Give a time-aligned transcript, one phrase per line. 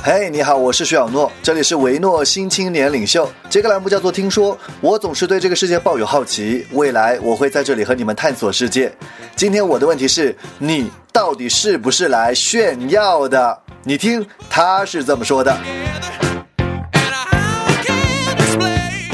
[0.00, 3.28] 嘿，你好，我是徐小诺，这里是维诺新青年领袖。
[3.50, 8.92] 这个栏目叫做“听说”，我总是对这个世界抱有好奇，未来我会在这里和你们探索世界。
[9.34, 13.62] 今天我的问题是你到底是不是来炫耀的？
[13.82, 15.58] 你听，他是这么说的。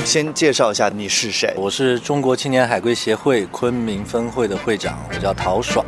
[0.05, 1.55] 先介绍一下你是谁？
[1.57, 5.83] 我是中国青年海归协会昆明分会的会长，我叫陶爽。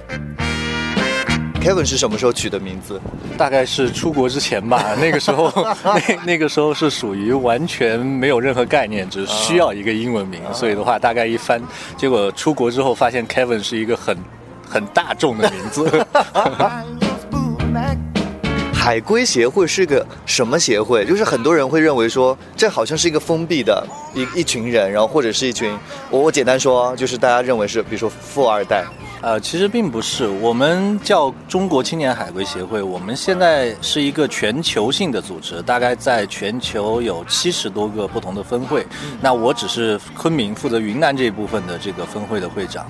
[1.67, 3.01] Kevin 是什么时候取的名字？
[3.37, 4.95] 大概是出国之前吧。
[5.03, 5.53] 那个时候，
[5.83, 10.41] 那那个时候是属于完全没有任何概念，只需要一个英文名。
[10.53, 11.61] 所以的话，大概一翻，
[11.97, 14.17] 结果出国之后发现 Kevin 是一个很
[14.65, 15.91] 很大众的名字。
[18.73, 21.05] 海归协会是个什么协会？
[21.05, 25.77] 就是很多人会认为说，这好像是一个封闭的一一群人，然后或者是一群，
[26.11, 28.85] 我我简单说，就是大家认为是，比如说富二代。
[29.27, 38.87] 呃，其实并不是，我们叫中国青年海归协会，我们现在是一个全球性的组织，大概在全球有七十多个不同的分会。
[39.21, 42.87] 那我只是昆明负责云南这一部分的这个分会的会长。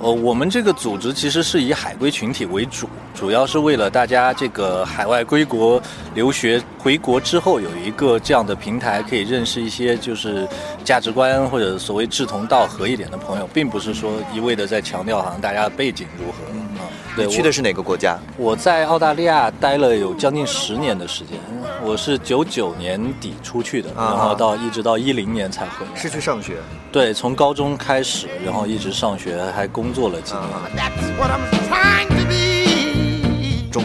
[0.00, 5.82] 呃，我们这个组织其实是以海归群体为主，主要是为了大家这个海外归国
[6.14, 10.46] 留学回国之后有一个这样的平台，可以认识一些就是
[10.84, 15.66] 价值观或者所谓志同道合一点的朋友，并不是说一味的在强调好像大家。
[15.76, 16.38] 背景如何？
[16.80, 18.18] 啊，对，去的是哪个国家？
[18.36, 21.38] 我在澳大利亚待了有将近十年的时间。
[21.82, 26.00] 我是九九年底出去的，然后到一直到一零年才回来。
[26.00, 26.56] 是去上学？
[26.92, 32.15] 对，从高中开始，然后一直上学，还工作了几年。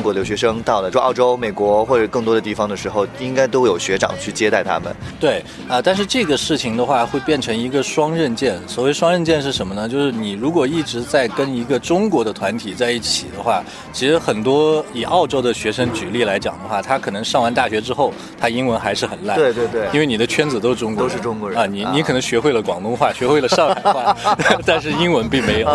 [0.01, 4.91] 中国留学生到了，就澳洲、美国或者更多的地方的时候，应该都有学长去接待他们。
[5.19, 8.59] 对啊，但是这个事情的话，会变成一个双刃剑。
[8.67, 9.87] 所谓双刃剑是什么呢？
[9.87, 13.61] 就是你如果一直在跟一个中国的团体在一起的话，
[13.93, 19.37] 其实很多以澳洲的学生举例来讲的话，他可能上完大学之后，他英文还是很烂。
[19.37, 21.67] 对对对，因为你的圈子都是中国，都是中国人啊。
[21.67, 24.17] 你你可能学会了广东话，学会了上海话，
[24.65, 25.69] 但是英文并没有。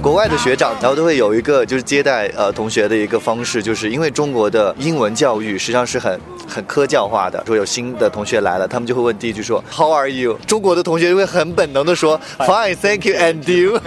[0.00, 7.42] 国外的学长，然后都会有一个就是接待呃同学的一个方式，就是因为中国的英文教育实际上是很很科教化的。
[7.46, 10.38] 说有新的同学来了，他们就会问第一句说 How are you？
[10.46, 13.80] 中国的同学就会很本能的说 Fine，Thank you，and you。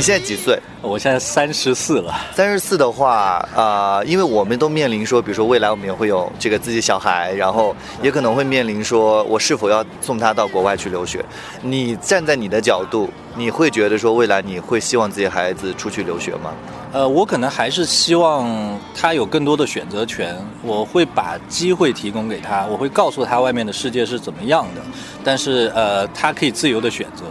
[0.00, 0.58] 你现在几岁？
[0.80, 2.14] 我现在三十四了。
[2.32, 11.22] 三十四的话，呃，因为我们都面临说，比如说未来我们也会有这个自己小孩，然后也可能会面临说我是否要送他到国外去留学。
[11.60, 16.54] 你站在你的角度，你会觉得说未来你会希望自己孩子出去留学吗？
[16.92, 20.34] 呃，我可能还是希望他有更多的选择权。
[20.62, 24.80] 我会把机会提供给他，我会告诉他外面的世界是怎么样的。
[25.22, 27.24] 但是，呃，他可以自由的选择。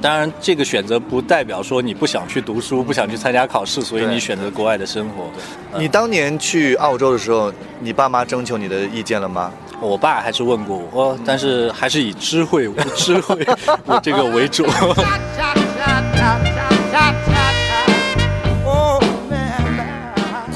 [0.00, 5.30] 当然，这个选择不代表说你不想去读书，不想去参加考试，所以你选择国外的生活。
[5.78, 9.52] 你当年去澳洲的时候，你爸妈征求你的意见了吗？
[9.80, 13.46] 我爸还是问过我，但是还是以知会、知会
[14.02, 14.66] 这个为主。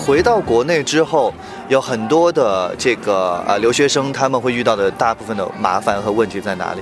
[0.06, 1.32] 回到国内之后，
[1.68, 6.80] 有很多的这个呃留学生，他们会遇到的大部分的麻烦和问题在哪里？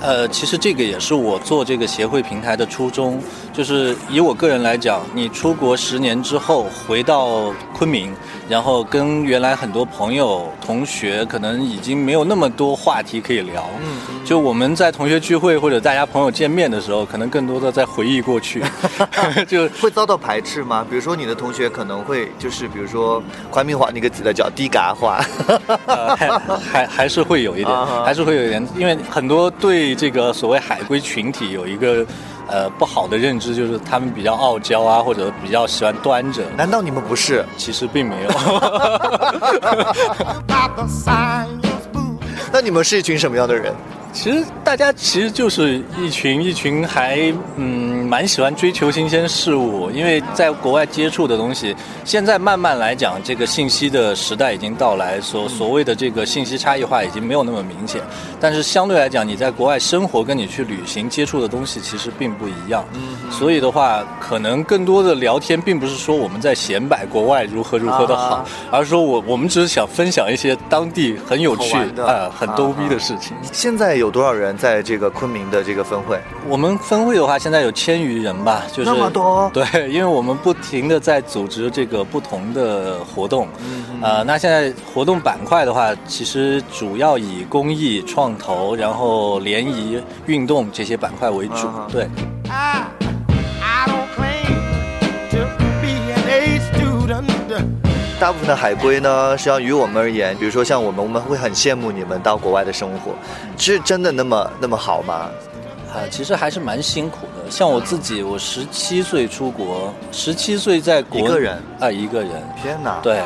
[0.00, 3.20] 呃，其实这个也是我做这个协会平台的初衷，
[3.58, 8.14] 就是以我个人来讲，你出国十年之后回到昆明，
[8.48, 13.68] 然后跟原来很多朋友、同学可能已经没有那么多话题可以聊。
[13.82, 14.24] 嗯。
[14.24, 18.62] 就我们在同学聚会或者大家朋友见面的时候，可能更多的在回忆过去。
[19.48, 20.86] 就会遭到排斥吗？
[20.88, 23.20] 比如说你的同学可能会就是比如说
[23.50, 25.20] 昆明话那个字叫低嘎话。
[26.16, 27.76] 还还还是会有一点，
[28.06, 29.50] 还是会有一点，因为很多。
[29.58, 32.06] 对这个所谓海归群体有一个
[32.48, 36.42] 呃不好的认知，就是他们比较傲娇啊，或者比较喜欢端着。
[36.56, 37.44] 难道你们不是？
[37.56, 38.30] 其实并没有。
[42.50, 43.74] 那你们是一群什么样的人？
[44.12, 58.02] 其实大家其实就是一群一群还嗯蛮喜欢追求新鲜事物，因为在国外接触的东西，现在慢慢来讲，这个信息的时代已经到来，所所谓的这个信息差异化已经没有那么明显。
[58.40, 62.84] 但是相对来讲，你在国外生活跟你去旅行接触的东西其实并不一样。
[62.94, 63.30] 嗯。
[63.30, 73.36] 所以的话，可能更多的聊天并不是说我们在显摆国外如何如何的好，而是说我我们只是想分享一些当地很有趣啊很逗逼的事情。
[73.52, 74.07] 现在有。
[74.08, 76.18] 有多少人在这个昆明的这个分会？
[76.48, 79.50] 我们分会的话，现在有千余人吧，就是那么多。
[79.52, 83.46] 对，因为我们不停的在组织这个不同的活动，
[84.00, 92.08] 呃，那现在活动板块的话，其实主要以公益、创投，然后联谊、运动这些板块为主嗯，对。
[92.48, 92.86] I,
[98.20, 103.12] 大部分的海归呢，实际上于我们而言，比如说像我们，我们会很羡慕你们到国外的生活，
[103.56, 105.30] 是真的那么那么好吗？
[105.92, 107.48] 啊，其实还是蛮辛苦的。
[107.48, 112.30] 像我自己，我十七岁出国，十七岁在国一个人啊，一个人。
[112.60, 112.98] 天哪！
[113.02, 113.22] 对，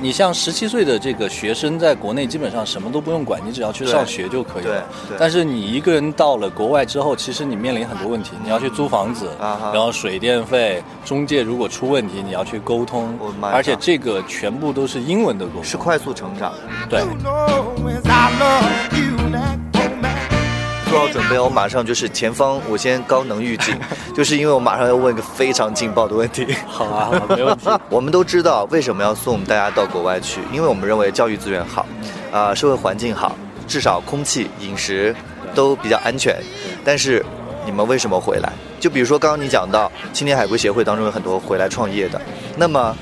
[0.00, 4.86] 你像十七岁的这个学生，在国内基本上什么都不用管，你只要去上学就可以了。
[5.08, 15.64] 对对但是你一个人到了国外之后，其实你面临很多问题，你要去租房子，啊然后水电费，中介如果出问题，你要去沟通我妈，而且这个全部都是英文的沟通。
[15.64, 16.52] 是快速成长。
[16.88, 17.02] 对。
[20.88, 23.78] 做好准备，我马上就是前方，我先高能预警，
[24.16, 26.46] 就是因为我马上要问一个非常劲爆的问题。
[26.66, 27.68] 好啊，好啊，没问题。
[27.90, 31.86] 我们都知道为什么要送大家到国外去，因为我们认为教育资源好，
[32.32, 33.36] 啊、社会环境好，
[33.66, 35.14] 至少空气、饮食
[35.54, 36.36] 都比较安全。
[36.82, 37.24] 但是
[37.66, 38.50] 你们为什么回来？
[38.80, 42.18] 就比如说刚刚你讲到青年海归协会当中有很多回来创业的，
[42.56, 42.96] 那么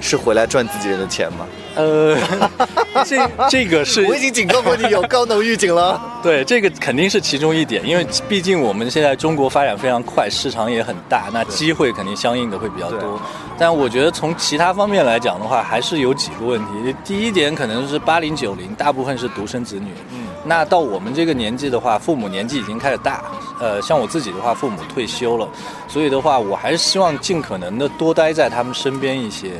[0.00, 1.44] 是回来赚自己人的钱吗？
[1.76, 2.16] 呃，
[3.06, 6.00] 这这个是我已经警告过你有高能预警了。
[6.22, 13.20] 对，这个肯定是其中一点，因为毕竟我们现在中国发展非常快，市场也很大，那机会肯定相应的会比较多。
[13.58, 16.94] 但我觉得从其他方面来讲的话，还是有几个问题。
[17.04, 19.88] 第一点可能是八零九零，大部分是独生子女。
[20.12, 23.22] 嗯，那到我们这个年纪的话，父母年纪已经开始大，
[23.60, 25.46] 呃，像我自己的话，父母退休了，
[25.86, 29.52] 所以的话，我还是希望尽可能的多待在他们身边一些。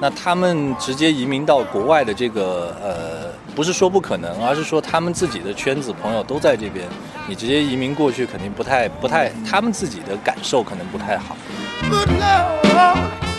[0.00, 6.86] 那他们直接移民到国外的这个呃，不是说不可能，而是说他们自己的圈子朋友都在这边，
[7.26, 11.34] 你直接移民过去肯定不太不太，他们自己的感受可能不太好。
[11.88, 12.10] Good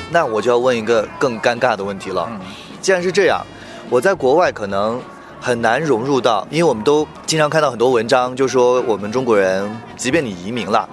[0.10, 2.28] 那我就要问一个更尴尬的问题了。
[2.32, 2.40] 嗯
[2.80, 3.46] 既然是这样，
[3.90, 5.02] 我在国外可能
[5.48, 9.66] 很难融入到，因为我们都经常看到很多文章，就说我们中国人，
[9.96, 10.86] 即便你移民了。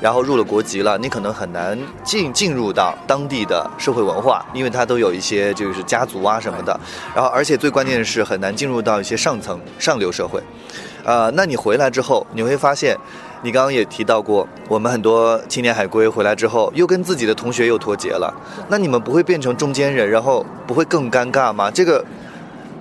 [0.00, 6.78] 然后入了国籍了，你可能很难进进入到当地的社会文化，因为它都有一些就是家族啊什么的。
[7.16, 10.40] 然后，而且最关键的是很难进入到一些上层上流社会。
[11.02, 12.96] 呃，那你回来之后，你会发现，
[13.42, 18.32] 你刚刚也提到过，我们很多青年海归回来之后，又跟自己的同学又脱节了。
[18.68, 21.68] 那你们不会变成中间人，然后不会更尴尬吗？
[21.70, 22.04] 这个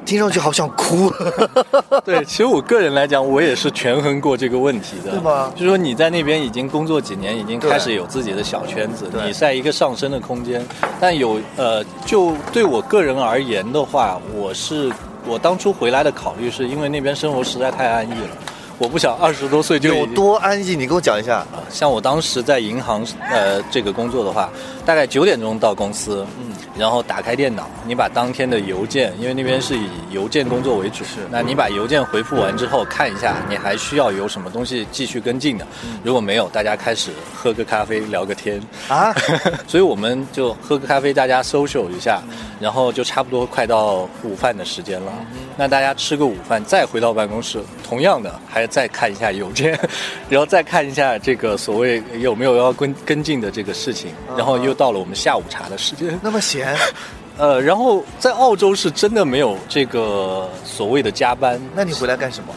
[0.05, 1.11] 听上去好想哭。
[2.05, 10.65] 对，其实我个人来讲，我也是权衡过这个问题的，对吗就是说你在那边已经工作几年，已经开始有自己的小圈子，你在一个上升的空间。
[10.99, 14.91] 但有呃，就对我个人而言的话，我是
[15.27, 18.29] 我当初回来的考虑是因为那边生活实在太安逸了，
[18.77, 20.75] 我不想二十多岁就有多安逸？
[20.75, 21.45] 你跟我讲一下。
[21.69, 24.49] 像我当时在银行呃这个工作的话，
[24.85, 26.44] 大概九点钟到公司，嗯，
[26.77, 35.65] 然后打开电脑，你把当天的邮件，因为那边是以邮件工作为主，是，那你把邮件回复完之后看一下，你还需要有什么东西继续跟进的，
[36.03, 38.61] 如果没有，大家开始喝个咖啡聊个天。
[38.89, 39.13] 啊，
[39.67, 42.21] 所以我们就喝个咖啡，大家 social 一下，
[42.59, 45.11] 然后就差不多快到午饭的时间了。
[45.57, 49.77] 那大家吃个午饭，再回到办公室，同样的还再看一下邮件，
[50.29, 56.19] 然后再看一下这个所谓有没有要跟跟进的这个事情，然后又到了我们下午茶的时间。
[56.21, 56.75] 那么闲，
[57.37, 62.53] 呃，然后在澳洲是真的没有这个所谓的加班，那你回来干什么？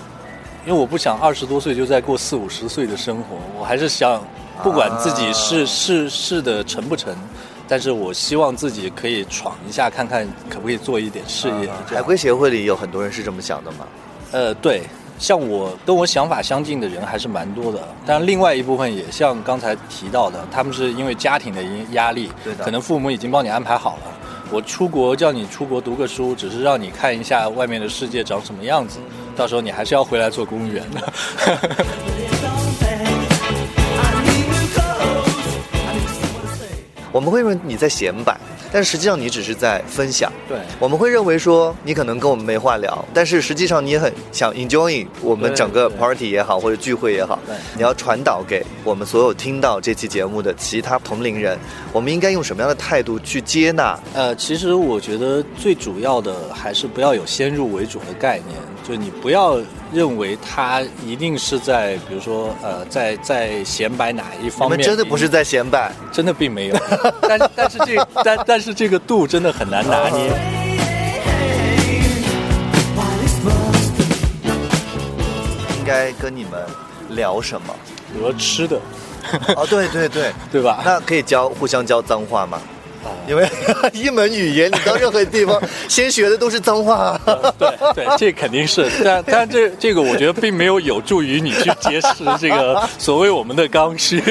[0.67, 4.23] 因为我不想二十多岁就在过四五十岁的生活，我还是想，
[4.63, 7.15] 不管自己是、是是的成不成，
[7.69, 11.69] 但是我希望自己可以闯一下，看看可不可以做一点事业。
[11.87, 13.87] 海归协会里有很多人是这么想的吗？
[14.33, 14.83] 呃，对，
[15.19, 24.03] 像我跟我想法相近的人还是蛮多的，但另外一部分也像刚才提到的，他们是因为家庭的压力，对的可能父母已经帮你安排好了。
[24.51, 28.99] 我出国叫你出国读个书，只是让你看一下外面的世界长什么样子，
[29.37, 31.13] 到时候你还是要回来做公务员的。
[37.13, 38.37] 我们会认为你在显摆，
[38.73, 40.33] 但实际上你只是在分享。
[40.49, 51.59] 对我们会认为说你可能跟我们没话聊，但是实际上你也很想 enjoying 我们整个 party 也好，或者聚会也好对，你要传导给我们所有听到这期节目的其他同龄人，
[51.93, 53.99] 我们应该用什么样的态度去接纳？
[54.15, 59.59] 呃，其实我觉得最主要的还是不要有先入为主的概念，就你不要
[59.93, 66.77] 认为他一定是在，比如说呃，在在显摆哪一方面，们真的不是在显摆，真的并没有，
[67.23, 70.31] 但是但是这但但是这个度真的很难拿捏。
[75.79, 76.63] 应该跟你们
[77.11, 77.75] 聊什么？
[78.13, 78.79] 比如说吃的，
[79.57, 80.83] 哦，对对对， 对吧？
[80.85, 82.61] 那可以教互相教脏话吗？
[83.29, 83.49] 因为
[83.93, 87.21] 一门语言，你到任何地方先学的都是脏话。
[87.59, 94.23] 对对，这肯定是，但但这这个我觉得并没有有助于你去结识这个 所谓我们的刚需。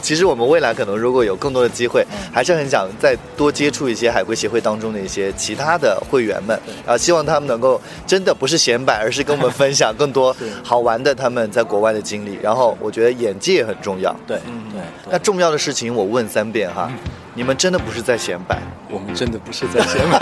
[0.00, 12.38] 其实我们未来可能如果有更多的机会，还是很想再多接触一些海归协会当中的一些其他的会员们，啊，希望他们能够真的不是显摆，而是跟我们分享更多好玩的他们在国外的经历。
[12.42, 14.14] 然后我觉得眼界很重要。
[14.26, 14.38] 对
[14.72, 14.80] 对
[15.10, 16.90] 那重要的事情我问三遍哈，
[17.36, 18.62] 你们真的不是在显摆。
[18.88, 20.18] 我们真的不是在显摆。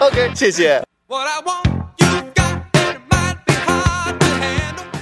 [0.00, 0.82] OK，谢谢。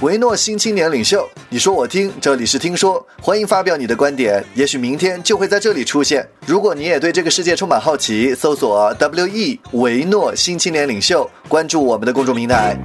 [0.01, 6.27] 维诺新青年领袖，你说我听，这里是听说，欢迎发表你的观点，也许明天就会在这里出现。
[6.45, 12.75] 如果你也对这个世界充满好奇，搜索 W E 维诺新青年领袖，关注我们的公众平台。